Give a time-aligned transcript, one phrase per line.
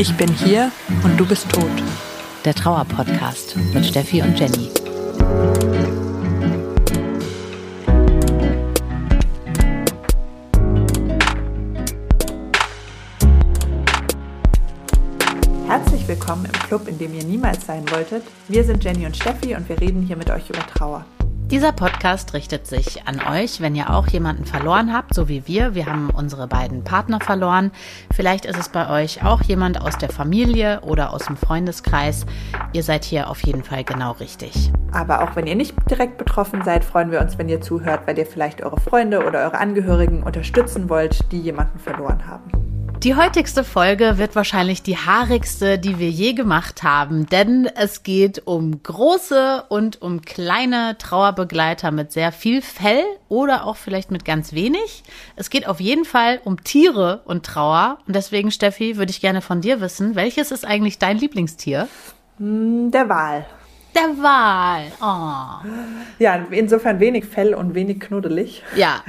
[0.00, 0.70] Ich bin hier
[1.02, 1.64] und du bist tot.
[2.44, 4.70] Der Trauer-Podcast mit Steffi und Jenny.
[15.66, 18.22] Herzlich willkommen im Club, in dem ihr niemals sein wolltet.
[18.46, 21.04] Wir sind Jenny und Steffi und wir reden hier mit euch über Trauer.
[21.50, 25.74] Dieser Podcast richtet sich an euch, wenn ihr auch jemanden verloren habt, so wie wir.
[25.74, 27.72] Wir haben unsere beiden Partner verloren.
[28.14, 32.26] Vielleicht ist es bei euch auch jemand aus der Familie oder aus dem Freundeskreis.
[32.74, 34.70] Ihr seid hier auf jeden Fall genau richtig.
[34.92, 38.18] Aber auch wenn ihr nicht direkt betroffen seid, freuen wir uns, wenn ihr zuhört, weil
[38.18, 42.67] ihr vielleicht eure Freunde oder eure Angehörigen unterstützen wollt, die jemanden verloren haben.
[43.04, 48.42] Die heutigste Folge wird wahrscheinlich die haarigste, die wir je gemacht haben, denn es geht
[48.44, 54.52] um große und um kleine Trauerbegleiter mit sehr viel Fell oder auch vielleicht mit ganz
[54.52, 55.04] wenig.
[55.36, 59.42] Es geht auf jeden Fall um Tiere und Trauer und deswegen, Steffi, würde ich gerne
[59.42, 61.86] von dir wissen, welches ist eigentlich dein Lieblingstier?
[62.38, 63.46] Hm, Der Wal.
[63.94, 64.82] Der Wal.
[65.00, 65.66] Oh.
[66.18, 68.64] Ja, insofern wenig Fell und wenig knuddelig.
[68.74, 69.02] Ja.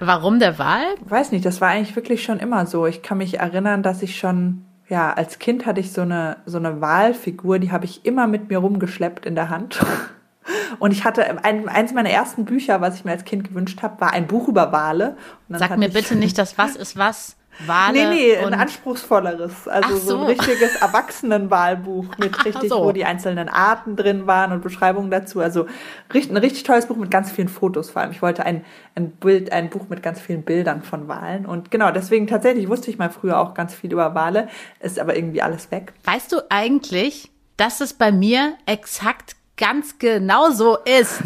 [0.00, 0.84] Warum der Wal?
[1.00, 2.86] Weiß nicht, das war eigentlich wirklich schon immer so.
[2.86, 6.58] Ich kann mich erinnern, dass ich schon, ja, als Kind hatte ich so eine, so
[6.58, 9.80] eine Walfigur, die habe ich immer mit mir rumgeschleppt in der Hand.
[10.78, 14.00] Und ich hatte ein, eins meiner ersten Bücher, was ich mir als Kind gewünscht habe,
[14.00, 15.16] war ein Buch über Wale.
[15.48, 17.36] Sag mir bitte nicht, dass was ist was.
[17.64, 19.68] Wale Nee, nee, ein anspruchsvolleres.
[19.68, 20.08] Also so.
[20.10, 20.18] so.
[20.18, 22.84] ein richtiges Erwachsenenwahlbuch mit richtig, so.
[22.84, 25.40] wo die einzelnen Arten drin waren und Beschreibungen dazu.
[25.40, 25.66] Also
[26.12, 28.10] richtig, ein richtig tolles Buch mit ganz vielen Fotos vor allem.
[28.10, 31.46] Ich wollte ein, ein Bild, ein Buch mit ganz vielen Bildern von Walen.
[31.46, 34.48] Und genau, deswegen tatsächlich wusste ich mal früher auch ganz viel über Wale,
[34.80, 35.92] ist aber irgendwie alles weg.
[36.04, 41.22] Weißt du eigentlich, dass es bei mir exakt ganz genau so ist?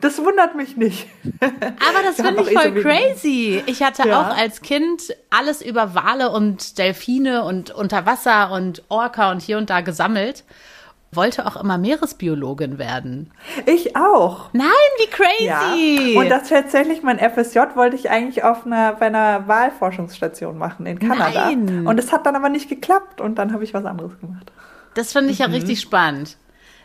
[0.00, 1.06] Das wundert mich nicht.
[1.40, 3.62] Aber das finde ich eh voll so crazy.
[3.66, 4.20] Ich hatte Ja.
[4.20, 9.70] auch als Kind alles über Wale und Delfine und Unterwasser und Orca und hier und
[9.70, 10.44] da gesammelt.
[11.14, 13.32] Wollte auch immer Meeresbiologin werden.
[13.66, 14.48] Ich auch.
[14.54, 14.66] Nein,
[14.98, 16.14] wie crazy!
[16.14, 16.20] Ja.
[16.20, 20.98] Und das tatsächlich, mein FSJ wollte ich eigentlich auf einer, bei einer Wahlforschungsstation machen in
[20.98, 21.50] Kanada.
[21.50, 21.86] Nein.
[21.86, 24.50] Und es hat dann aber nicht geklappt und dann habe ich was anderes gemacht.
[24.94, 26.38] Das finde ich ja richtig spannend.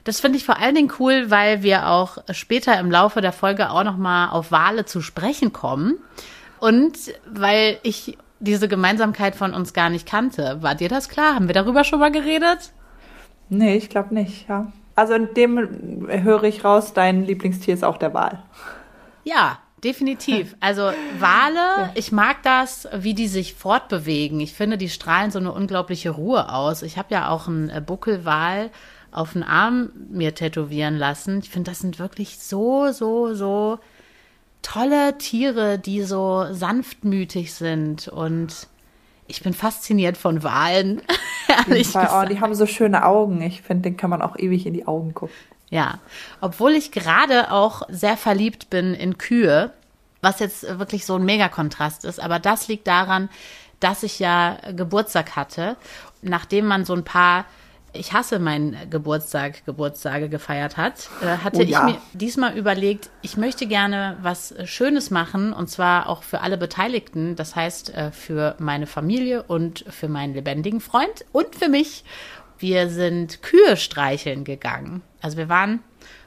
[0.07, 3.71] Das finde ich vor allen Dingen cool, weil wir auch später im Laufe der Folge
[3.71, 5.95] auch noch mal auf Wale zu sprechen kommen
[6.61, 6.97] und
[7.29, 10.59] weil ich diese Gemeinsamkeit von uns gar nicht kannte.
[10.61, 11.35] War dir das klar?
[11.35, 12.71] Haben wir darüber schon mal geredet?
[13.49, 14.71] Nee, ich glaube nicht, ja.
[14.95, 18.41] Also in dem höre ich raus, dein Lieblingstier ist auch der Wal.
[19.25, 20.55] Ja, definitiv.
[20.61, 20.83] Also
[21.19, 24.39] Wale, ich mag das, wie die sich fortbewegen.
[24.39, 26.81] Ich finde, die strahlen so eine unglaubliche Ruhe aus.
[26.81, 28.71] Ich habe ja auch einen äh, Buckelwal
[29.17, 31.39] auf den Arm mir tätowieren lassen.
[31.39, 33.79] Ich finde, das sind wirklich so, so, so
[34.61, 38.67] tolle Tiere, die so sanftmütig sind und
[39.27, 41.01] ich bin fasziniert von Walen.
[41.47, 43.41] Ehrlich Weil, oh, die haben so schöne Augen.
[43.41, 45.35] Ich finde, den kann man auch ewig in die Augen gucken.
[45.69, 45.99] Ja,
[46.39, 49.73] obwohl ich gerade auch sehr verliebt bin in Kühe,
[50.21, 53.29] was jetzt wirklich so ein Megakontrast ist, aber das liegt daran,
[53.79, 55.75] dass ich ja Geburtstag hatte,
[56.21, 57.45] nachdem man so ein paar
[57.97, 61.87] ich hasse meinen Geburtstag, Geburtstage gefeiert hat, äh, hatte Oh ja.
[61.87, 66.57] ich mir diesmal überlegt, ich möchte gerne was Schönes machen und zwar auch für alle
[66.57, 72.03] Beteiligten, das heißt äh, für meine Familie und für meinen lebendigen Freund und für mich.
[72.59, 75.03] Wir sind Kühe streicheln gegangen.
[75.21, 75.81] Also wir waren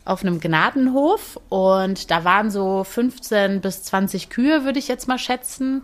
[0.05, 5.19] auf einem Gnadenhof und da waren so 15 bis 20 Kühe, würde ich jetzt mal
[5.19, 5.83] schätzen.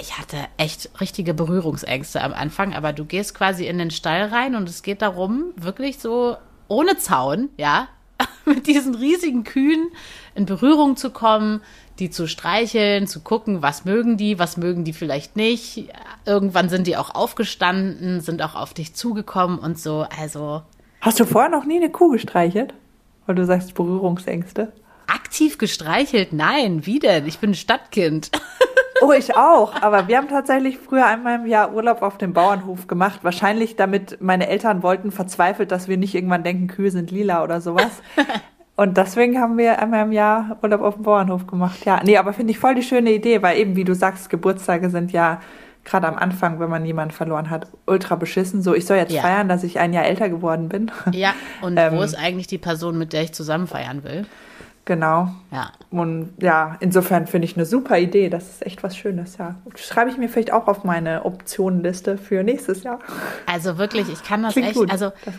[0.00, 4.54] Ich hatte echt richtige Berührungsängste am Anfang, aber du gehst quasi in den Stall rein
[4.54, 6.36] und es geht darum, wirklich so
[6.68, 7.88] ohne Zaun, ja,
[8.46, 9.88] mit diesen riesigen Kühen
[10.34, 11.60] in Berührung zu kommen,
[11.98, 15.90] die zu streicheln, zu gucken, was mögen die, was mögen die vielleicht nicht.
[16.24, 20.06] Irgendwann sind die auch aufgestanden, sind auch auf dich zugekommen und so.
[20.18, 20.62] Also
[21.02, 22.72] Hast du vorher noch nie eine Kuh gestreichelt?
[23.26, 24.72] Weil du sagst Berührungsängste.
[25.06, 26.32] aktiv gestreichelt?
[26.32, 27.26] Nein, wie denn?
[27.26, 28.30] Ich bin ein Stadtkind.
[29.06, 29.80] Oh, ich auch.
[29.80, 33.20] Aber wir haben tatsächlich früher einmal im Jahr Urlaub auf dem Bauernhof gemacht.
[33.22, 37.60] Wahrscheinlich damit meine Eltern wollten verzweifelt, dass wir nicht irgendwann denken, Kühe sind lila oder
[37.60, 38.02] sowas.
[38.76, 41.84] Und deswegen haben wir einmal im Jahr Urlaub auf dem Bauernhof gemacht.
[41.84, 44.90] Ja, nee, aber finde ich voll die schöne Idee, weil eben, wie du sagst, Geburtstage
[44.90, 45.40] sind ja
[45.84, 48.60] gerade am Anfang, wenn man jemanden verloren hat, ultra beschissen.
[48.62, 49.22] So, ich soll jetzt Ja.
[49.22, 50.90] feiern, dass ich ein Jahr älter geworden bin.
[51.12, 51.32] Ja,
[51.62, 51.94] und Ähm.
[51.96, 54.26] wo ist eigentlich die Person, mit der ich zusammen feiern will?
[54.86, 55.28] Genau.
[55.52, 55.72] Ja.
[55.90, 58.28] Und ja, insofern finde ich eine super Idee.
[58.28, 59.56] Das ist echt was Schönes, ja.
[59.76, 62.98] Schreibe ich mir vielleicht auch auf meine Optionenliste für nächstes Jahr.
[63.46, 64.90] Also wirklich, ich kann das Klingt echt, gut.
[64.90, 65.34] also Das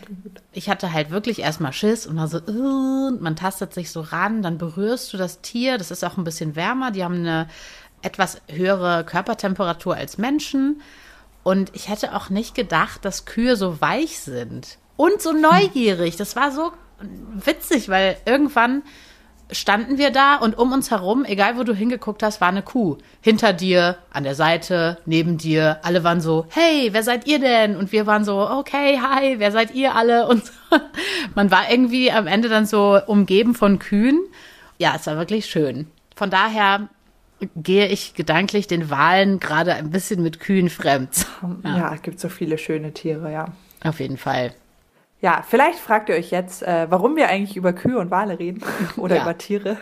[0.53, 4.01] ich hatte halt wirklich erstmal Schiss und war so, "Uh", und man tastet sich so
[4.01, 7.47] ran, dann berührst du das Tier, das ist auch ein bisschen wärmer, die haben eine
[8.03, 10.81] etwas höhere Körpertemperatur als Menschen
[11.43, 16.15] und ich hätte auch nicht gedacht, dass Kühe so weich sind und so neugierig.
[16.15, 16.71] Das war so
[17.43, 18.83] witzig, weil irgendwann
[19.51, 22.97] standen wir da und um uns herum, egal wo du hingeguckt hast, war eine Kuh.
[23.21, 25.79] Hinter dir, an der Seite, neben dir.
[25.83, 27.75] Alle waren so, hey, wer seid ihr denn?
[27.75, 30.27] Und wir waren so, okay, hi, wer seid ihr alle?
[30.31, 30.51] Und so.
[31.35, 34.19] man war irgendwie am Ende dann so umgeben von Kühen.
[34.77, 35.87] Ja, es war wirklich schön.
[36.15, 36.89] Von daher
[37.55, 41.25] gehe ich gedanklich den Wahlen gerade ein bisschen mit Kühen fremd.
[41.63, 41.93] Ja.
[41.93, 43.53] es gibt so viele schöne Tiere, ja.
[43.83, 44.53] Auf jeden Fall.
[45.21, 48.61] Ja, vielleicht fragt ihr euch jetzt, äh, warum wir eigentlich über Kühe und Wale reden
[48.97, 49.21] oder Ja.
[49.23, 49.77] über Tiere.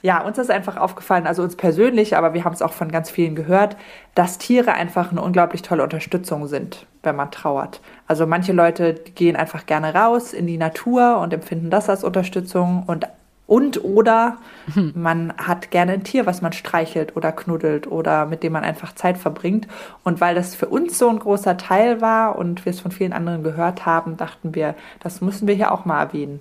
[0.00, 3.10] Ja, uns ist einfach aufgefallen, also uns persönlich, aber wir haben es auch von ganz
[3.10, 3.76] vielen gehört,
[4.14, 7.80] dass Tiere einfach eine unglaublich tolle Unterstützung sind, wenn man trauert.
[8.06, 12.84] Also manche Leute gehen einfach gerne raus in die Natur und empfinden das als Unterstützung
[12.86, 13.06] und
[13.48, 14.36] und oder
[14.94, 18.94] man hat gerne ein Tier, was man streichelt oder knuddelt oder mit dem man einfach
[18.94, 19.66] Zeit verbringt.
[20.04, 23.14] Und weil das für uns so ein großer Teil war und wir es von vielen
[23.14, 26.40] anderen gehört haben, dachten wir, das müssen wir hier auch mal erwähnen.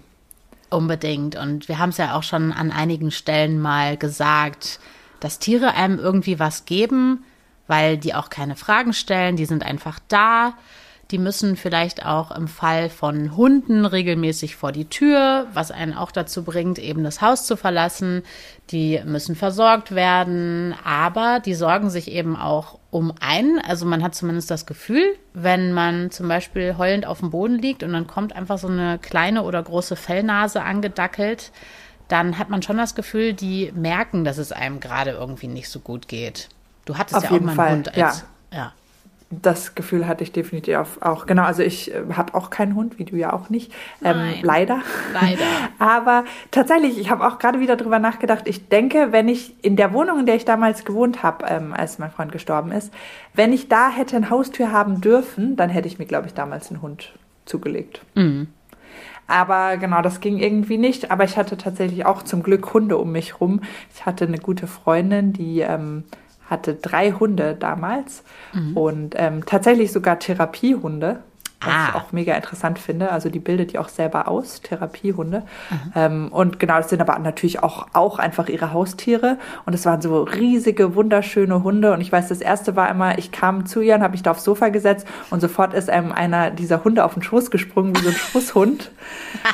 [0.69, 1.37] Unbedingt.
[1.37, 4.81] Und wir haben es ja auch schon an einigen Stellen mal gesagt,
[5.21, 7.23] dass Tiere einem irgendwie was geben,
[7.67, 10.55] weil die auch keine Fragen stellen, die sind einfach da.
[11.11, 16.11] Die müssen vielleicht auch im Fall von Hunden regelmäßig vor die Tür, was einen auch
[16.11, 18.23] dazu bringt, eben das Haus zu verlassen.
[18.71, 23.59] Die müssen versorgt werden, aber die sorgen sich eben auch um einen.
[23.59, 27.83] Also man hat zumindest das Gefühl, wenn man zum Beispiel heulend auf dem Boden liegt
[27.83, 31.53] und dann kommt einfach so eine kleine oder große Fellnase angedackelt,
[32.09, 35.79] dann hat man schon das Gefühl, die merken, dass es einem gerade irgendwie nicht so
[35.79, 36.49] gut geht.
[36.85, 38.25] Du hattest Auf ja auch mal einen Fall, Hund als.
[38.51, 38.73] ja.
[39.29, 41.25] Das Gefühl hatte ich definitiv auch.
[41.25, 43.73] Genau, also ich äh, habe auch keinen Hund, wie du ja auch nicht.
[44.01, 44.35] Ähm, Nein.
[44.41, 44.81] leider.
[45.13, 45.43] Leider.
[45.79, 48.47] Aber tatsächlich, ich habe auch gerade wieder drüber nachgedacht.
[48.47, 51.99] Ich denke, wenn ich in der Wohnung, in der ich damals gewohnt habe, ähm, als
[51.99, 52.93] mein Freund gestorben ist,
[53.33, 56.71] wenn ich da hätte eine Haustür haben dürfen, dann hätte ich mir, glaube ich, damals
[56.71, 57.13] einen Hund
[57.45, 58.01] zugelegt.
[59.27, 61.11] Aber genau, das ging irgendwie nicht.
[61.11, 63.61] Aber ich hatte tatsächlich auch zum Glück Hunde um mich rum.
[63.93, 66.05] Ich hatte eine gute Freundin, die ähm,
[66.49, 68.23] hatte drei Hunde damals
[68.75, 71.19] und ähm, tatsächlich sogar Therapiehunde.
[71.59, 71.87] Was Ah.
[71.89, 73.11] ich auch mega interessant finde.
[73.11, 75.41] Also die bildet die auch selber aus, Therapiehunde.
[75.95, 79.37] Ähm, und genau, das sind aber natürlich auch, auch einfach ihre Haustiere.
[79.65, 81.93] Und es waren so riesige, wunderschöne Hunde.
[81.93, 84.31] Und ich weiß, das erste war immer, ich kam zu ihr und habe mich da
[84.31, 88.01] aufs Sofa gesetzt und sofort ist einem einer dieser Hunde auf den Schoß gesprungen, wie
[88.01, 88.91] so ein Schoßhund.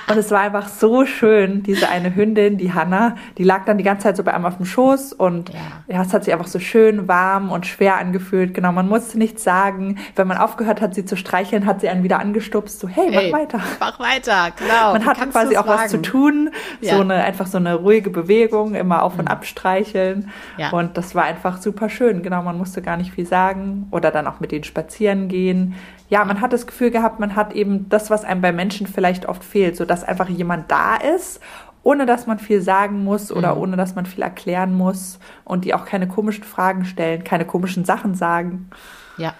[0.09, 3.83] Und es war einfach so schön, diese eine Hündin, die Hanna, die lag dann die
[3.83, 5.59] ganze Zeit so bei einem auf dem Schoß und Ja.
[5.87, 8.53] ja, es hat sich einfach so schön warm und schwer angefühlt.
[8.53, 9.97] Genau, man musste nichts sagen.
[10.15, 13.31] Wenn man aufgehört hat, sie zu streicheln, hat sie einen wieder angestupst, so, hey, Hey,
[13.31, 13.59] mach weiter.
[13.79, 14.93] Mach weiter, genau.
[14.93, 16.03] Man kannst quasi auch was zu wagen?
[16.03, 16.49] tun,
[16.81, 16.95] Ja.
[16.95, 20.29] so eine, einfach so eine ruhige Bewegung, immer auf und ab streicheln.
[20.57, 20.71] Ja.
[20.71, 22.21] Und das war einfach super schön.
[22.23, 25.75] Genau, man musste gar nicht viel sagen oder dann auch mit denen spazieren gehen.
[26.09, 29.25] Ja, man hat das Gefühl gehabt, man hat eben das, was einem bei Menschen vielleicht
[29.27, 31.39] oft fehlt, so dass einfach jemand da ist,
[31.81, 35.73] ohne dass man viel sagen muss oder ohne dass man viel erklären muss und die
[35.73, 38.69] auch keine komischen Fragen stellen, keine komischen Sachen sagen.
[39.17, 39.33] Ja.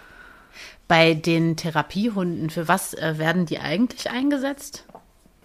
[0.88, 4.86] Bei den Therapiehunden, für was äh, werden die eigentlich eingesetzt?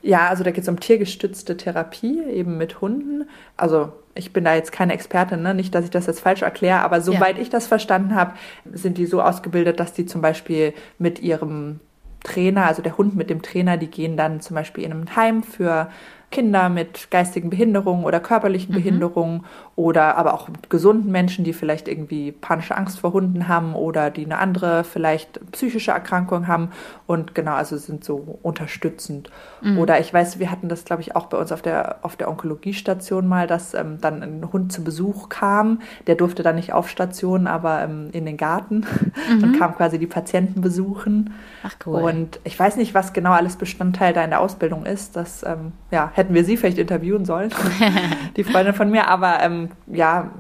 [0.03, 3.29] Ja, also da geht es um tiergestützte Therapie, eben mit Hunden.
[3.57, 5.55] Also ich bin da jetzt keine Expertin, ne?
[5.55, 8.35] nicht, dass ich das jetzt falsch erkläre, aber soweit ich das verstanden habe,
[8.73, 11.81] sind die so ausgebildet, dass die zum Beispiel mit ihrem
[12.25, 15.43] Trainer, also der Hund mit dem Trainer, die gehen dann zum Beispiel in einem Heim
[15.43, 15.91] für
[16.31, 19.45] Kinder mit geistigen Behinderungen oder körperlichen Behinderungen
[19.77, 24.11] oder aber auch mit gesunden Menschen, die vielleicht irgendwie panische Angst vor Hunden haben oder
[24.11, 26.71] die eine andere vielleicht psychische Erkrankung haben
[27.07, 29.31] und genau, also sind so unterstützend.
[29.79, 32.29] Oder ich weiß, wir hatten das, glaube ich, auch bei uns auf der, auf der
[32.29, 36.89] Onkologiestation mal, dass ähm, dann ein Hund zu Besuch kam, der durfte dann nicht auf
[36.89, 38.87] Station, aber ähm, in den Garten
[39.31, 41.35] und kam quasi die Patienten besuchen.
[41.63, 42.03] Ach, cool.
[42.03, 45.17] Und ich weiß nicht, was genau alles Bestandteil da in der Ausbildung ist.
[45.17, 47.51] Das ähm, ja, hätten wir sie vielleicht interviewen sollen,
[48.37, 49.09] die Freundin von mir.
[49.09, 50.31] Aber ähm, ja,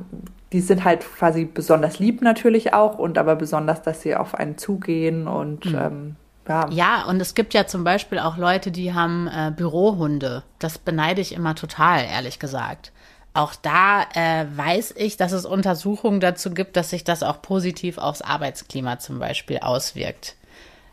[0.53, 4.59] die sind halt quasi besonders lieb natürlich auch und aber besonders, dass sie auf einen
[4.59, 6.17] zugehen und ähm,
[6.49, 10.43] ja, Ja, und es gibt ja zum Beispiel auch Leute, die haben äh, Bürohunde.
[10.59, 12.93] Das beneide ich immer total, ehrlich gesagt.
[13.35, 17.99] Auch da äh, weiß ich, dass es Untersuchungen dazu gibt, dass sich das auch positiv
[17.99, 20.38] aufs Arbeitsklima zum Beispiel auswirkt.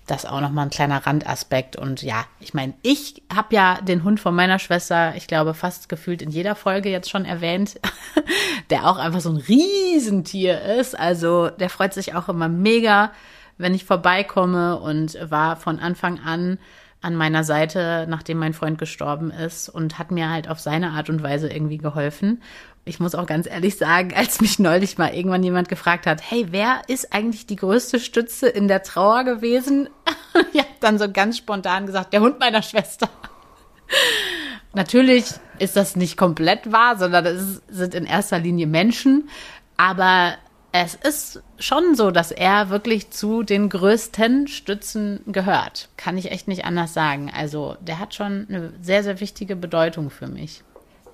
[0.06, 1.76] Das auch nochmal ein kleiner Randaspekt.
[1.76, 5.90] Und ja, ich meine, ich habe ja den Hund von meiner Schwester, ich glaube, fast
[5.90, 7.80] gefühlt in jeder Folge jetzt schon erwähnt,
[8.70, 10.98] der auch einfach so ein Riesentier ist.
[10.98, 13.12] Also der freut sich auch immer mega,
[13.58, 16.60] wenn ich vorbeikomme und war von Anfang an
[17.06, 21.08] an meiner Seite, nachdem mein Freund gestorben ist und hat mir halt auf seine Art
[21.08, 22.42] und Weise irgendwie geholfen.
[22.88, 26.48] Ich muss auch ganz ehrlich sagen, als mich neulich mal irgendwann jemand gefragt hat, hey,
[26.51, 29.89] wer ist eigentlich die größte Stütze in der Trauer gewesen?
[30.54, 33.10] ich habe dann so ganz spontan gesagt, der Hund meiner Schwester.
[34.74, 35.25] Natürlich
[35.58, 39.30] ist das nicht komplett wahr, sondern es sind in erster Linie Menschen.
[39.77, 40.36] Aber
[40.74, 45.88] es ist schon so, dass er wirklich zu den größten Stützen gehört.
[45.96, 47.32] Kann ich echt nicht anders sagen.
[47.34, 50.63] Also der hat schon eine sehr, sehr wichtige Bedeutung für mich.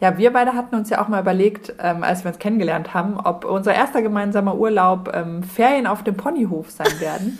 [0.01, 3.19] Ja, wir beide hatten uns ja auch mal überlegt, ähm, als wir uns kennengelernt haben,
[3.19, 7.39] ob unser erster gemeinsamer Urlaub ähm, Ferien auf dem Ponyhof sein werden.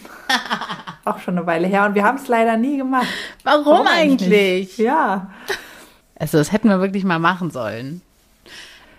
[1.05, 1.85] auch schon eine Weile her.
[1.85, 3.07] Und wir haben es leider nie gemacht.
[3.43, 4.29] Warum, Warum eigentlich?
[4.31, 4.77] eigentlich?
[4.77, 5.31] Ja.
[6.19, 8.03] Also das hätten wir wirklich mal machen sollen.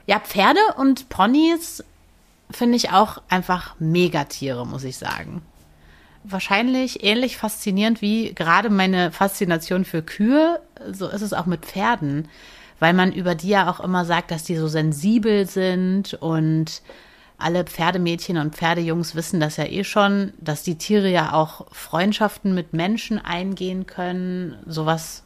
[0.07, 1.85] Ja, Pferde und Ponys
[2.50, 5.40] finde ich auch einfach Megatiere, muss ich sagen.
[6.25, 12.28] Wahrscheinlich ähnlich faszinierend wie gerade meine Faszination für Kühe, so ist es auch mit Pferden,
[12.83, 16.83] weil man über die ja auch immer sagt, dass die so sensibel sind und
[17.39, 22.57] alle Pferdemädchen und Pferdejungs wissen das ja eh schon, dass die Tiere ja auch Freundschaften
[22.57, 24.57] mit Menschen eingehen können.
[24.67, 25.23] Sowas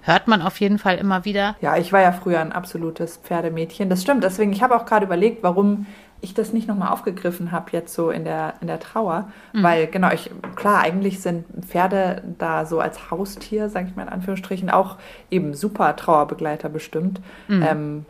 [0.00, 1.54] hört man auf jeden Fall immer wieder.
[1.60, 3.88] Ja, ich war ja früher ein absolutes Pferdemädchen.
[3.88, 4.24] Das stimmt.
[4.24, 5.86] Deswegen, ich habe auch gerade überlegt, warum
[6.20, 9.30] ich das nicht nochmal aufgegriffen habe, jetzt so in der, in der Trauer.
[9.52, 9.62] Mhm.
[9.62, 14.08] Weil, genau, ich, klar, eigentlich sind Pferde da so als Haustier, sage ich mal in
[14.08, 14.96] Anführungsstrichen, auch
[15.30, 17.20] eben super Trauerbegleiter bestimmt.
[17.48, 17.62] Mhm.
[17.62, 18.06] Ähm,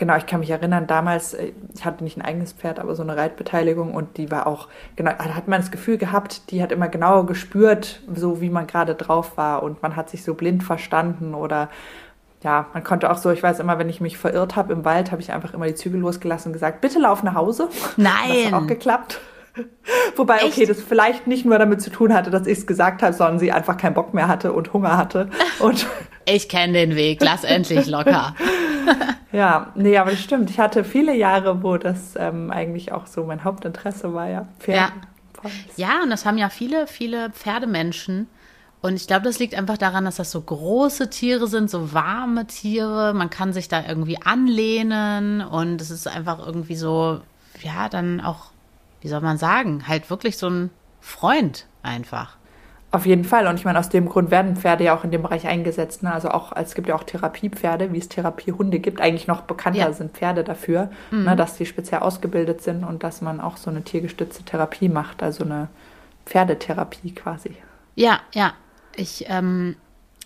[0.00, 3.02] genau, ich kann mich erinnern, damals, äh, ich hatte nicht ein eigenes Pferd, aber so
[3.02, 6.72] eine Reitbeteiligung und die war auch, genau, da hat man das Gefühl gehabt, die hat
[6.72, 10.64] immer genau gespürt, so wie man gerade drauf war und man hat sich so blind
[10.64, 11.68] verstanden oder
[12.42, 15.12] ja, man konnte auch so, ich weiß immer, wenn ich mich verirrt habe im Wald,
[15.12, 17.68] habe ich einfach immer die Zügel losgelassen und gesagt, bitte lauf nach Hause.
[17.96, 18.12] Nein.
[18.30, 19.20] Das hat auch geklappt.
[20.16, 20.46] Wobei, Echt?
[20.46, 23.38] okay, das vielleicht nicht nur damit zu tun hatte, dass ich es gesagt habe, sondern
[23.38, 25.28] sie einfach keinen Bock mehr hatte und Hunger hatte.
[25.58, 25.86] Und
[26.24, 28.34] ich kenne den Weg, lass endlich locker.
[29.32, 30.48] ja, nee, aber das stimmt.
[30.48, 34.48] Ich hatte viele Jahre, wo das ähm, eigentlich auch so mein Hauptinteresse war, ja.
[34.60, 34.92] Pferde.
[35.42, 35.50] Ja.
[35.76, 38.28] ja, und das haben ja viele, viele Pferdemenschen
[38.82, 42.46] und ich glaube, das liegt einfach daran, dass das so große Tiere sind, so warme
[42.46, 43.12] Tiere.
[43.12, 47.20] Man kann sich da irgendwie anlehnen und es ist einfach irgendwie so,
[47.60, 48.52] ja, dann auch,
[49.02, 50.70] wie soll man sagen, halt wirklich so ein
[51.00, 52.36] Freund einfach.
[52.92, 53.46] Auf jeden Fall.
[53.46, 56.02] Und ich meine, aus dem Grund werden Pferde ja auch in dem Bereich eingesetzt.
[56.02, 56.12] Ne?
[56.12, 59.00] Also auch, es gibt ja auch Therapiepferde, wie es Therapiehunde gibt.
[59.00, 59.92] Eigentlich noch bekannter ja.
[59.92, 61.24] sind Pferde dafür, mhm.
[61.24, 65.22] ne, dass die speziell ausgebildet sind und dass man auch so eine tiergestützte Therapie macht,
[65.22, 65.68] also eine
[66.26, 67.54] Pferdetherapie quasi.
[67.94, 68.54] Ja, ja.
[69.00, 69.76] Ich ähm,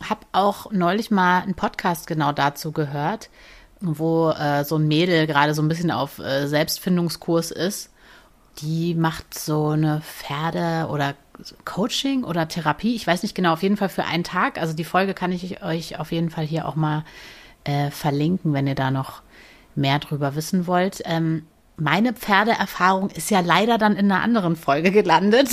[0.02, 3.30] habe auch neulich mal einen Podcast genau dazu gehört,
[3.80, 7.92] wo äh, so ein Mädel gerade so ein bisschen auf äh, Selbstfindungskurs ist.
[8.58, 11.14] Die macht so eine Pferde- oder
[11.64, 12.96] Coaching oder Therapie.
[12.96, 14.60] Ich weiß nicht genau, auf jeden Fall für einen Tag.
[14.60, 17.04] Also die Folge kann ich euch auf jeden Fall hier auch mal
[17.62, 19.22] äh, verlinken, wenn ihr da noch
[19.76, 21.00] mehr drüber wissen wollt.
[21.04, 25.48] Ähm, meine Pferdeerfahrung ist ja leider dann in einer anderen Folge gelandet.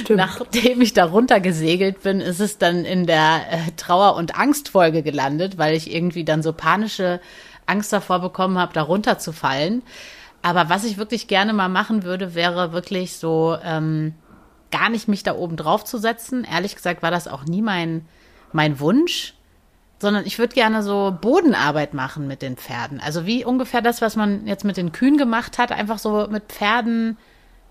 [0.00, 0.10] Stimmt.
[0.18, 5.56] Nachdem ich da runtergesegelt bin, ist es dann in der äh, Trauer- und Angstfolge gelandet,
[5.56, 7.20] weil ich irgendwie dann so panische
[7.66, 9.82] Angst davor bekommen habe, da runterzufallen.
[10.42, 14.14] Aber was ich wirklich gerne mal machen würde, wäre wirklich so ähm,
[14.70, 16.44] gar nicht mich da oben drauf zu setzen.
[16.44, 18.06] Ehrlich gesagt war das auch nie mein,
[18.52, 19.34] mein Wunsch
[20.02, 23.00] sondern ich würde gerne so Bodenarbeit machen mit den Pferden.
[23.00, 26.44] Also wie ungefähr das, was man jetzt mit den Kühen gemacht hat, einfach so mit
[26.52, 27.16] Pferden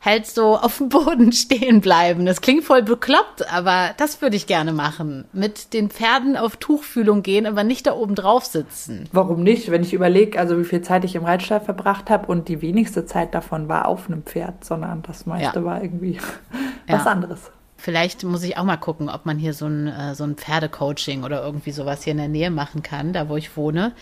[0.03, 2.25] halt so auf dem Boden stehen bleiben.
[2.25, 5.25] Das klingt voll bekloppt, aber das würde ich gerne machen.
[5.33, 9.07] Mit den Pferden auf Tuchfühlung gehen, aber nicht da oben drauf sitzen.
[9.11, 9.69] Warum nicht?
[9.69, 13.05] Wenn ich überlege, also wie viel Zeit ich im Reitstall verbracht habe und die wenigste
[13.05, 15.65] Zeit davon war auf einem Pferd, sondern das meiste ja.
[15.65, 16.17] war irgendwie
[16.87, 17.11] was ja.
[17.11, 17.51] anderes.
[17.81, 21.23] Vielleicht muss ich auch mal gucken, ob man hier so ein, äh, so ein Pferdecoaching
[21.23, 23.93] oder irgendwie sowas hier in der Nähe machen kann, da wo ich wohne.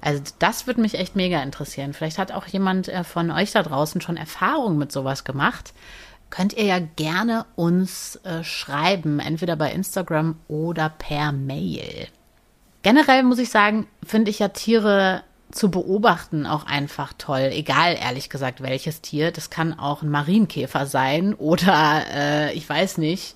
[0.00, 1.92] Also das würde mich echt mega interessieren.
[1.92, 5.72] Vielleicht hat auch jemand äh, von euch da draußen schon Erfahrung mit sowas gemacht.
[6.30, 12.08] Könnt ihr ja gerne uns äh, schreiben, entweder bei Instagram oder per Mail.
[12.82, 17.50] Generell muss ich sagen, finde ich ja Tiere zu beobachten auch einfach toll.
[17.52, 19.32] Egal, ehrlich gesagt, welches Tier.
[19.32, 23.34] Das kann auch ein Marienkäfer sein oder äh, ich weiß nicht,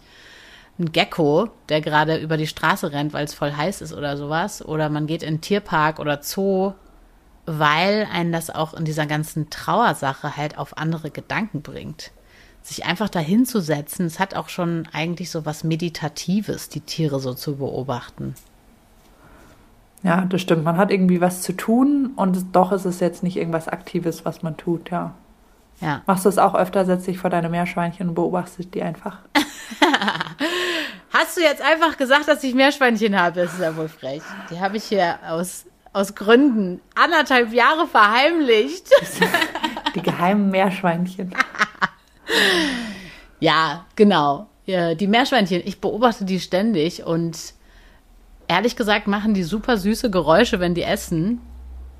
[0.78, 4.64] ein Gecko, der gerade über die Straße rennt, weil es voll heiß ist oder sowas.
[4.64, 6.72] Oder man geht in einen Tierpark oder Zoo,
[7.46, 12.12] weil einen das auch in dieser ganzen Trauersache halt auf andere Gedanken bringt.
[12.62, 17.18] sich einfach dahin zu setzen, es hat auch schon eigentlich so was Meditatives, die Tiere
[17.18, 18.36] so zu beobachten.
[20.02, 20.64] Ja, das stimmt.
[20.64, 24.42] Man hat irgendwie was zu tun und doch ist es jetzt nicht irgendwas Aktives, was
[24.42, 25.14] man tut, ja.
[25.80, 26.02] Ja.
[26.06, 29.18] Machst du es auch öfter, setzt dich vor deine Meerschweinchen und beobachtest die einfach?
[31.12, 33.42] Hast du jetzt einfach gesagt, dass ich Meerschweinchen habe?
[33.42, 34.22] Das ist ja wohl frech.
[34.50, 38.88] Die habe ich hier aus, aus Gründen anderthalb Jahre verheimlicht.
[39.94, 41.34] Die geheimen Meerschweinchen.
[43.40, 44.48] ja, genau.
[44.64, 47.52] Ja, die Meerschweinchen, ich beobachte die ständig und
[48.52, 51.40] ehrlich gesagt machen die super süße Geräusche, wenn die essen.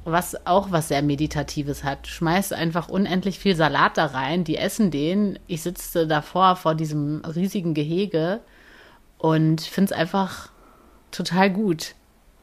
[0.04, 2.06] Was auch was sehr Meditatives hat.
[2.06, 5.38] Du schmeißt einfach unendlich viel Salat da rein, die essen den.
[5.46, 8.40] Ich sitze davor vor diesem riesigen Gehege
[9.16, 10.50] und finde es einfach
[11.12, 11.94] total gut,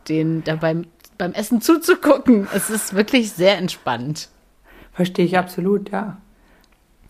[0.07, 0.85] den da beim,
[1.17, 2.47] beim Essen zuzugucken.
[2.53, 4.29] Es ist wirklich sehr entspannt.
[4.93, 6.17] Verstehe ich absolut, ja.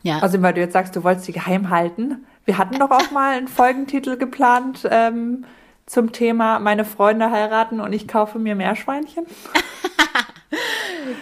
[0.02, 0.20] Ja.
[0.20, 2.26] Also, weil du jetzt sagst, du wolltest sie geheim halten.
[2.46, 5.46] Wir hatten doch auch mal einen Folgentitel geplant ähm,
[5.90, 9.26] zum Thema Meine Freunde heiraten und ich kaufe mir Meerschweinchen.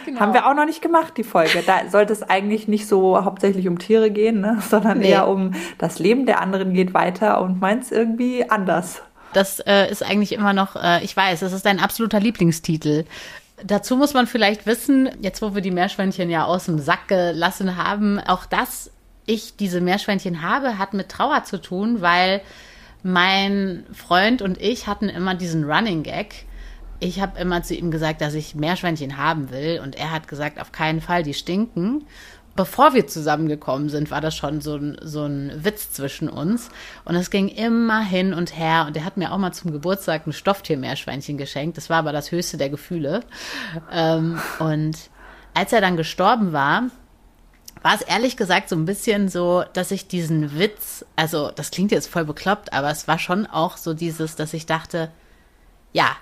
[0.06, 0.20] genau.
[0.20, 1.64] Haben wir auch noch nicht gemacht, die Folge.
[1.66, 4.62] Da sollte es eigentlich nicht so hauptsächlich um Tiere gehen, ne?
[4.70, 5.12] sondern Nee.
[5.12, 9.02] eher um das Leben der anderen geht weiter und meins irgendwie anders.
[9.32, 13.06] Das äh, ist eigentlich immer noch, äh, ich weiß, das ist dein absoluter Lieblingstitel.
[13.64, 17.78] Dazu muss man vielleicht wissen, jetzt wo wir die Meerschweinchen ja aus dem Sack gelassen
[17.78, 18.92] haben, auch dass
[19.26, 22.42] ich diese Meerschweinchen habe, hat mit Trauer zu tun, weil
[23.04, 26.46] mein Freund und ich hatten immer diesen Running Gag.
[27.00, 30.60] Ich habe immer zu ihm gesagt, dass ich Meerschweinchen haben will und er hat gesagt,
[30.60, 32.06] auf keinen Fall, die stinken.
[32.56, 36.70] Bevor wir zusammengekommen sind, war das schon so ein, so ein Witz zwischen uns.
[37.06, 38.86] Und es ging immer hin und her.
[38.88, 41.78] Und er hat mir auch mal zum Geburtstag ein Stofftier-Meerschweinchen geschenkt.
[41.78, 43.20] Das war aber das höchste der Gefühle.
[43.92, 44.98] Ähm, und
[45.54, 46.90] als er dann gestorben war,
[47.82, 51.92] war es ehrlich gesagt so ein bisschen so, dass ich diesen Witz, also das klingt
[51.92, 55.12] jetzt voll bekloppt, aber es war schon auch so dieses, dass ich dachte,
[55.94, 56.16] ja,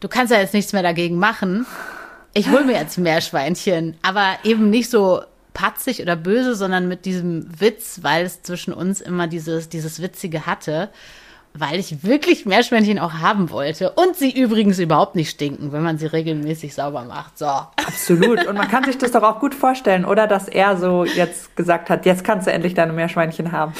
[0.00, 1.66] du kannst ja jetzt nichts mehr dagegen machen.
[2.34, 5.22] Ich hol mir jetzt ein Meerschweinchen, aber eben nicht so
[5.54, 10.46] patzig oder böse, sondern mit diesem Witz, weil es zwischen uns immer dieses, dieses Witzige
[10.46, 10.90] hatte,
[11.54, 15.98] weil ich wirklich Meerschweinchen auch haben wollte und sie übrigens überhaupt nicht stinken, wenn man
[15.98, 17.36] sie regelmäßig sauber macht.
[17.36, 17.46] So.
[17.46, 18.46] Absolut.
[18.46, 20.26] Und man kann sich das doch auch gut vorstellen, oder?
[20.26, 23.74] Dass er so jetzt gesagt hat, jetzt kannst du endlich deine Meerschweinchen haben.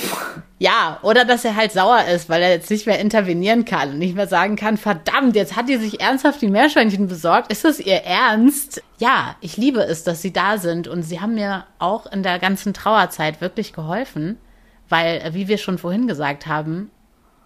[0.58, 3.98] Ja, oder dass er halt sauer ist, weil er jetzt nicht mehr intervenieren kann und
[3.98, 7.50] nicht mehr sagen kann, verdammt, jetzt hat die sich ernsthaft die Meerschweinchen besorgt.
[7.50, 8.82] Ist das ihr Ernst?
[8.98, 12.38] Ja, ich liebe es, dass sie da sind und sie haben mir auch in der
[12.38, 14.38] ganzen Trauerzeit wirklich geholfen,
[14.88, 16.90] weil, äh, wie wir schon vorhin gesagt haben,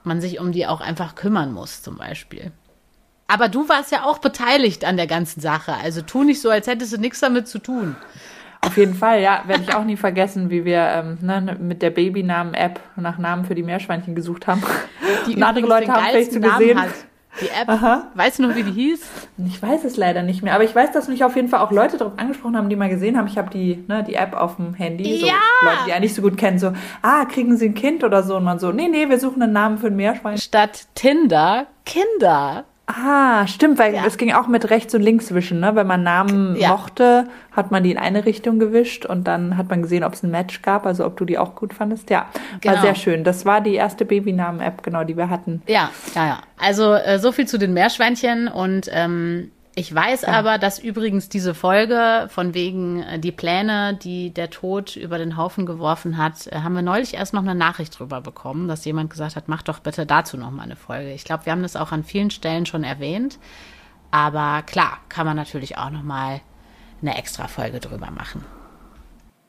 [0.07, 2.53] man sich um die auch einfach kümmern muss, zum Beispiel.
[3.29, 5.75] Aber du warst ja auch beteiligt an der ganzen Sache.
[5.75, 7.97] Also tu nicht so, als hättest du nichts damit zu tun.
[8.61, 11.91] Auf jeden Fall, ja, werde ich auch nie vergessen, wie wir ähm, ne, mit der
[11.91, 14.63] Babynamen-App nach Namen für die Meerschweinchen gesucht haben.
[15.27, 16.81] Die Und andere Leute haben vielleicht so gesehen.
[16.81, 16.91] hat.
[17.41, 17.69] Die App,
[18.15, 19.01] weißt du noch, wie die hieß?
[19.47, 21.71] Ich weiß es leider nicht mehr, aber ich weiß, dass mich auf jeden Fall auch
[21.71, 23.27] Leute darauf angesprochen haben, die mal gesehen haben.
[23.27, 25.19] Ich habe die, ne, die App auf dem Handy.
[25.19, 25.35] So Ja!
[25.63, 26.73] Leute, die einen nicht so gut kennen, so,
[27.03, 28.37] ah, kriegen sie ein Kind oder so.
[28.37, 30.39] Und man so, nee, nee, wir suchen einen Namen für ein Meerschwein.
[30.39, 32.65] Statt Tinder, Kinder.
[32.89, 34.05] Ah, stimmt, weil Ja.
[34.07, 35.75] es ging auch mit rechts und links wischen, ne?
[35.75, 36.69] Wenn man Namen Ja.
[36.69, 40.23] mochte, hat man die in eine Richtung gewischt und dann hat man gesehen, ob es
[40.23, 42.11] ein Match gab, also ob du die auch gut fandest.
[42.11, 42.27] Ja,
[42.61, 42.77] Genau.
[42.77, 43.25] war sehr schön.
[43.25, 45.63] Das war die erste Babynamen-App, genau, die wir hatten.
[45.67, 46.39] Ja, ja, ja.
[46.59, 51.53] Also äh, so viel zu den Meerschweinchen und ähm, ich weiß aber, dass übrigens diese
[51.53, 56.61] Folge von wegen äh, die Pläne, die der Tod über den Haufen geworfen hat, äh,
[56.61, 59.81] haben wir neulich erst noch eine Nachricht drüber bekommen, dass jemand gesagt hat, mach doch
[59.81, 61.13] bitte dazu noch mal eine Folge.
[61.13, 63.39] Ich glaube, wir haben das auch an vielen Stellen schon erwähnt,
[64.11, 66.41] aber klar, kann man natürlich auch noch mal
[67.03, 68.47] eine extra Folge drüber machen.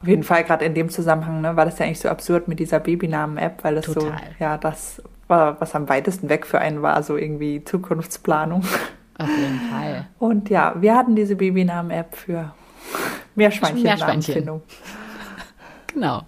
[0.02, 2.60] Auf jeden Fall, gerade in dem Zusammenhang, ne, war das ja eigentlich so absurd mit
[2.60, 4.20] dieser Babynamen-App, weil es so, Total.
[4.40, 8.66] ja, das war, was am weitesten weg für einen war, so irgendwie Zukunftsplanung.
[9.17, 10.08] Auf jeden Fall.
[10.19, 12.53] Und ja, wir hatten diese Babynamen-App für
[13.36, 14.62] Meerschweinchen-Namenfindung.
[15.93, 16.23] Genau.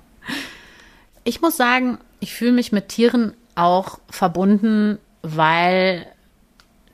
[1.24, 6.08] Ich muss sagen, ich fühle mich mit Tieren auch verbunden, weil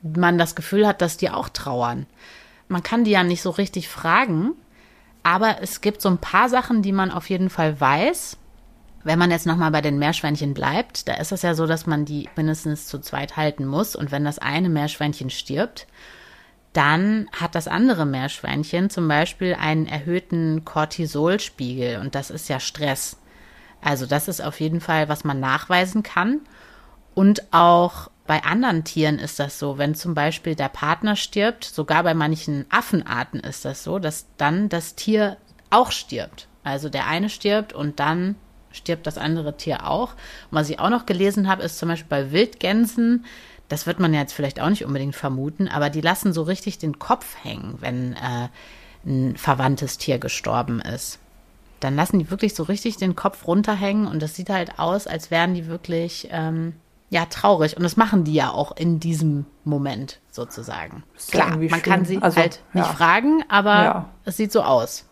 [0.02, 2.04] man das Gefühl hat, dass die auch trauern.
[2.68, 4.52] Man kann die ja nicht so richtig fragen,
[5.22, 8.36] aber es gibt so ein paar Sachen, die man auf jeden Fall weiß.
[9.06, 12.04] Wenn man jetzt nochmal bei den Meerschweinchen bleibt, da ist es ja so, dass man
[12.04, 13.94] die mindestens zu zweit halten muss.
[13.94, 15.86] Und wenn das eine Meerschweinchen stirbt,
[16.72, 23.16] dann hat das andere Meerschweinchen zum Beispiel einen erhöhten Cortisolspiegel und das ist ja Stress.
[23.80, 26.40] Also das ist auf jeden Fall, was man nachweisen kann.
[27.14, 32.02] Und auch bei anderen Tieren ist das so, wenn zum Beispiel der Partner stirbt, sogar
[32.02, 35.36] bei manchen Affenarten ist das so, dass dann das Tier
[35.70, 36.48] auch stirbt.
[36.64, 38.34] Also der eine stirbt und dann
[38.76, 40.12] stirbt das andere Tier auch.
[40.50, 43.24] Und was ich auch noch gelesen habe, ist zum Beispiel bei Wildgänsen,
[43.68, 46.78] das wird man ja jetzt vielleicht auch nicht unbedingt vermuten, aber die lassen so richtig
[46.78, 48.48] den Kopf hängen, wenn äh,
[49.04, 51.18] ein verwandtes Tier gestorben ist.
[51.80, 55.30] Dann lassen die wirklich so richtig den Kopf runterhängen und das sieht halt aus, als
[55.30, 56.74] wären die wirklich ähm,
[57.10, 57.76] ja traurig.
[57.76, 61.02] Und das machen die ja auch in diesem Moment sozusagen.
[61.28, 61.82] Klar, man schön.
[61.82, 62.92] kann sie also, halt nicht ja.
[62.92, 64.10] fragen, aber ja.
[64.24, 65.06] es sieht so aus.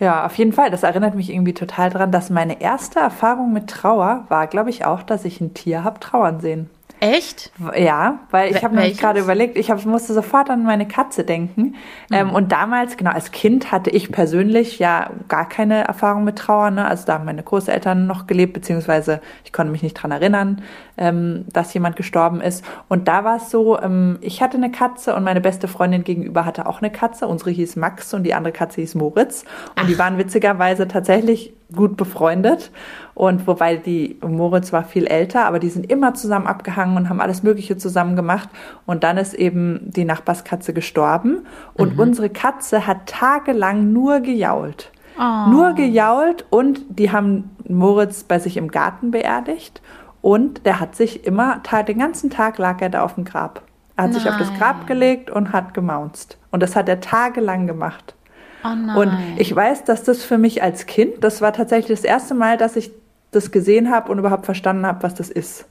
[0.00, 0.70] Ja, auf jeden Fall.
[0.70, 4.84] Das erinnert mich irgendwie total dran, dass meine erste Erfahrung mit Trauer war, glaube ich,
[4.84, 6.70] auch, dass ich ein Tier habe trauern sehen.
[7.00, 7.50] Echt?
[7.74, 11.62] Ja, weil ich habe mir gerade überlegt, ich hab, musste sofort an meine Katze denken.
[11.62, 11.74] Mhm.
[12.12, 16.70] Ähm, und damals, genau, als Kind hatte ich persönlich ja gar keine Erfahrung mit Trauer.
[16.70, 16.86] Ne?
[16.86, 20.62] Also da haben meine Großeltern noch gelebt, beziehungsweise ich konnte mich nicht dran erinnern,
[20.98, 22.64] ähm, dass jemand gestorben ist.
[22.88, 26.44] Und da war es so, ähm, ich hatte eine Katze und meine beste Freundin gegenüber
[26.44, 27.26] hatte auch eine Katze.
[27.26, 29.42] Unsere hieß Max und die andere Katze hieß Moritz.
[29.70, 29.86] Und Ach.
[29.86, 32.70] die waren witzigerweise tatsächlich gut befreundet.
[33.14, 37.20] Und wobei die Moritz war viel älter, aber die sind immer zusammen abgehangen und haben
[37.20, 38.48] alles Mögliche zusammen gemacht.
[38.86, 41.46] Und dann ist eben die Nachbarskatze gestorben.
[41.74, 42.00] Und mhm.
[42.00, 44.90] unsere Katze hat tagelang nur gejault.
[45.18, 45.50] Oh.
[45.50, 49.82] Nur gejault und die haben Moritz bei sich im Garten beerdigt.
[50.22, 53.62] Und der hat sich immer, den ganzen Tag lag er da auf dem Grab.
[53.96, 54.20] Er hat Nein.
[54.20, 56.38] sich auf das Grab gelegt und hat gemaunzt.
[56.50, 58.14] Und das hat er tagelang gemacht.
[58.64, 62.34] Oh und ich weiß, dass das für mich als Kind, das war tatsächlich das erste
[62.34, 62.90] Mal, dass ich
[63.30, 65.66] das gesehen habe und überhaupt verstanden habe, was das ist.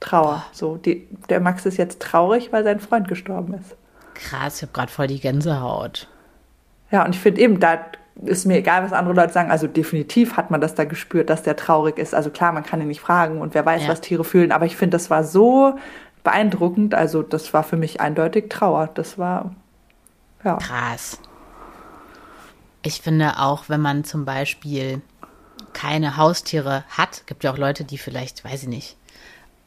[0.00, 0.44] Trauer.
[0.52, 3.76] So, die, der Max ist jetzt traurig, weil sein Freund gestorben ist.
[4.14, 6.08] Krass, ich habe gerade voll die Gänsehaut.
[6.90, 7.78] Ja, und ich finde eben, da
[8.16, 9.50] ist mir egal, was andere Leute sagen.
[9.50, 12.14] Also definitiv hat man das da gespürt, dass der traurig ist.
[12.14, 13.88] Also klar, man kann ihn nicht fragen und wer weiß, ja.
[13.88, 14.52] was Tiere fühlen.
[14.52, 15.78] Aber ich finde, das war so
[16.24, 16.94] beeindruckend.
[16.94, 18.90] Also das war für mich eindeutig Trauer.
[18.92, 19.52] Das war
[20.44, 20.56] ja.
[20.56, 21.18] Krass.
[22.82, 25.02] Ich finde auch, wenn man zum Beispiel
[25.72, 28.96] keine Haustiere hat, gibt ja auch Leute, die vielleicht, weiß ich nicht,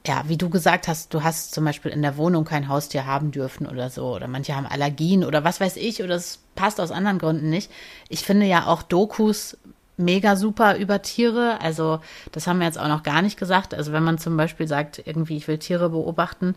[0.08, 3.32] ja, wie du gesagt hast, du hast zum Beispiel in der Wohnung kein Haustier haben
[3.32, 6.92] dürfen oder so, oder manche haben Allergien oder was weiß ich, oder es passt aus
[6.92, 7.72] anderen Gründen nicht.
[8.10, 9.58] Ich finde ja auch Dokus
[9.98, 11.60] mega super über Tiere.
[11.62, 12.00] Also,
[12.32, 13.74] das haben wir jetzt auch noch gar nicht gesagt.
[13.74, 16.56] Also, wenn man zum Beispiel sagt, irgendwie, ich will Tiere beobachten,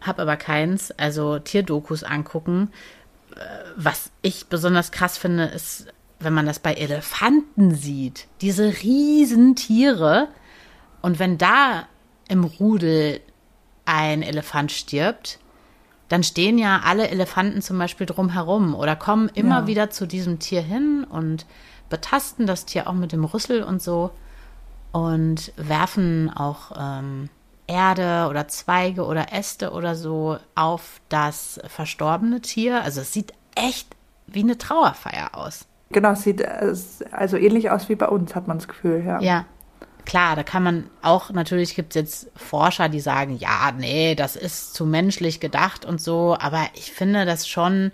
[0.00, 2.70] habe aber keins, also Tierdokus angucken.
[3.36, 3.40] Äh,
[3.76, 5.86] was ich besonders krass finde, ist
[6.20, 10.28] wenn man das bei Elefanten sieht, diese riesen Tiere,
[11.00, 11.86] und wenn da
[12.28, 13.20] im Rudel
[13.84, 15.38] ein Elefant stirbt,
[16.08, 19.66] dann stehen ja alle Elefanten zum Beispiel drumherum oder kommen immer ja.
[19.66, 21.46] wieder zu diesem Tier hin und
[21.88, 24.10] betasten das Tier auch mit dem Rüssel und so
[24.92, 27.28] und werfen auch ähm,
[27.66, 32.82] Erde oder Zweige oder Äste oder so auf das verstorbene Tier.
[32.82, 33.94] Also es sieht echt
[34.26, 35.67] wie eine Trauerfeier aus.
[35.90, 36.74] Genau, sieht äh,
[37.12, 39.20] also ähnlich aus wie bei uns, hat man das Gefühl, ja.
[39.20, 39.44] Ja.
[40.04, 44.36] Klar, da kann man auch, natürlich gibt es jetzt Forscher, die sagen, ja, nee, das
[44.36, 47.92] ist zu menschlich gedacht und so, aber ich finde das schon,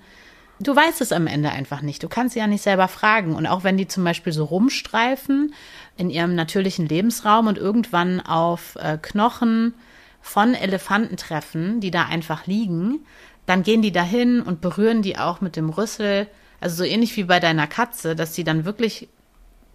[0.60, 2.02] du weißt es am Ende einfach nicht.
[2.04, 3.34] Du kannst sie ja nicht selber fragen.
[3.34, 5.54] Und auch wenn die zum Beispiel so rumstreifen
[5.96, 9.74] in ihrem natürlichen Lebensraum und irgendwann auf äh, Knochen
[10.20, 13.00] von Elefanten treffen, die da einfach liegen,
[13.46, 16.28] dann gehen die dahin und berühren die auch mit dem Rüssel
[16.60, 19.08] also so ähnlich wie bei deiner Katze, dass sie dann wirklich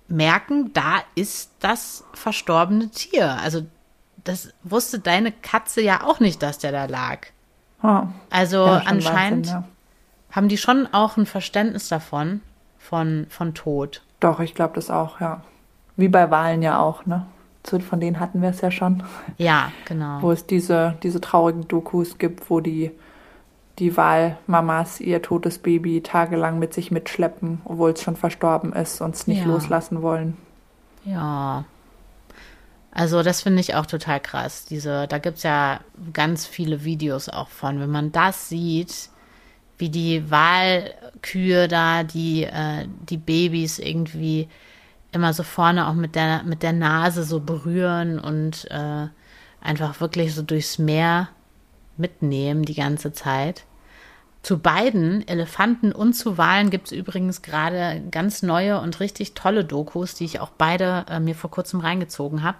[0.08, 3.38] merken, da ist das verstorbene Tier.
[3.42, 3.62] Also
[4.24, 7.28] das wusste deine Katze ja auch nicht, dass der da lag.
[7.84, 8.04] Oh.
[8.30, 10.36] Also ja, anscheinend Wahnsinn, ja.
[10.36, 12.42] haben die schon auch ein Verständnis davon,
[12.78, 14.02] von, von Tod.
[14.20, 15.44] Doch, ich glaube das auch, ja.
[15.96, 17.26] Wie bei Wahlen ja auch, ne?
[17.64, 19.04] Von denen hatten wir es ja schon.
[19.38, 20.22] Ja, genau.
[20.22, 22.92] Wo es diese, diese traurigen Dokus gibt, wo die
[23.80, 29.16] die Wahlmamas ihr totes Baby tagelang mit sich mitschleppen, obwohl es schon verstorben ist und
[29.16, 29.48] es nicht ja.
[29.48, 30.38] loslassen wollen.
[31.06, 31.66] Ja.
[32.92, 34.66] Also das finde ich auch total krass.
[34.66, 35.80] Diese, da gibt es ja
[36.12, 37.80] ganz viele Videos auch von.
[37.80, 39.10] Wenn man das sieht,
[39.78, 44.50] wie die Wahlkühe da, die, äh, die Babys irgendwie
[45.12, 49.08] immer so vorne auch mit der, mit der Nase so berühren und äh,
[49.62, 51.30] einfach wirklich so durchs Meer
[51.98, 53.66] mitnehmen die ganze Zeit.
[54.42, 59.66] Zu beiden, Elefanten und zu Walen, gibt es übrigens gerade ganz neue und richtig tolle
[59.66, 62.60] Dokus, die ich auch beide äh, mir vor kurzem reingezogen habe.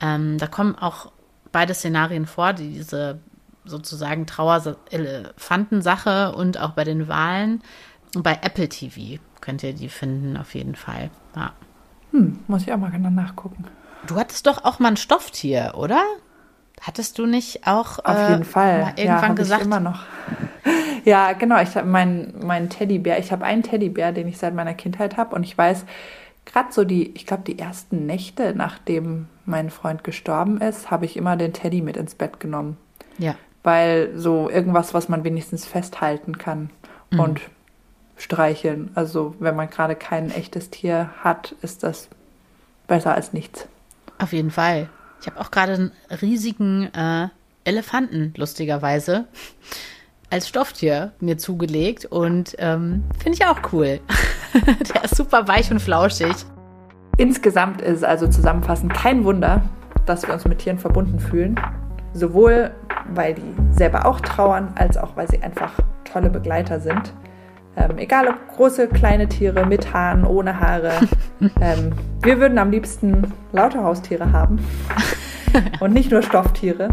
[0.00, 1.12] Ähm, da kommen auch
[1.52, 3.20] beide Szenarien vor, diese
[3.64, 7.62] sozusagen Trauer-Elefantensache und auch bei den Wahlen.
[8.14, 11.10] Bei Apple TV könnt ihr die finden, auf jeden Fall.
[11.36, 11.52] Ja.
[12.12, 13.64] Hm, muss ich auch mal genau nachgucken.
[14.06, 16.02] Du hattest doch auch mal ein Stofftier, oder?
[16.80, 19.60] Hattest du nicht auch auf äh, jeden Fall irgendwann ja, gesagt?
[19.62, 20.04] Ich immer noch.
[21.04, 21.58] Ja, genau.
[21.62, 23.18] Ich habe meinen mein Teddybär.
[23.18, 25.86] Ich habe einen Teddybär, den ich seit meiner Kindheit habe und ich weiß
[26.44, 31.16] gerade so die, ich glaube, die ersten Nächte, nachdem mein Freund gestorben ist, habe ich
[31.16, 32.76] immer den Teddy mit ins Bett genommen.
[33.16, 33.36] Ja.
[33.62, 36.68] Weil so irgendwas, was man wenigstens festhalten kann
[37.10, 37.20] Mhm.
[37.20, 37.40] und
[38.16, 38.90] streicheln.
[38.94, 42.08] Also wenn man gerade kein echtes Tier hat, ist das
[42.86, 43.66] besser als nichts.
[44.18, 44.88] Auf jeden Fall.
[45.20, 47.28] Ich habe auch gerade einen riesigen äh,
[47.64, 49.26] Elefanten, lustigerweise,
[50.30, 54.00] als Stofftier mir zugelegt und ähm, finde ich auch cool.
[54.94, 56.34] Der ist super weich und flauschig.
[57.16, 59.62] Insgesamt ist es also zusammenfassend kein Wunder,
[60.06, 61.60] dass wir uns mit Tieren verbunden fühlen.
[62.14, 62.72] Sowohl
[63.10, 65.72] weil die selber auch trauern, als auch weil sie einfach
[66.04, 67.12] tolle Begleiter sind.
[67.78, 70.92] Ähm, egal ob große, kleine Tiere mit Haaren, ohne Haare.
[71.60, 74.58] ähm, wir würden am liebsten lauter Haustiere haben.
[75.80, 76.88] Und nicht nur Stofftiere.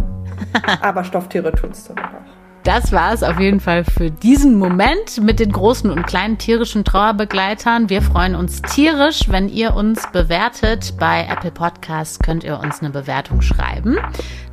[0.81, 2.34] Aber Stofftiere tun es dann auch.
[2.65, 6.83] Das war es auf jeden Fall für diesen Moment mit den großen und kleinen tierischen
[6.83, 7.91] Trauerbegleitern.
[7.91, 10.95] Wir freuen uns tierisch, wenn ihr uns bewertet.
[10.99, 13.99] Bei Apple Podcasts könnt ihr uns eine Bewertung schreiben.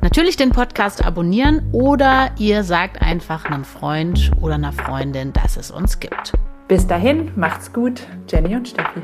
[0.01, 5.71] Natürlich den Podcast abonnieren oder ihr sagt einfach einem Freund oder einer Freundin, dass es
[5.71, 6.33] uns gibt.
[6.67, 8.03] Bis dahin, macht's gut.
[8.29, 9.01] Jenny und Steffi.